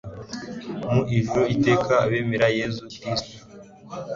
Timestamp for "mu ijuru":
0.91-1.41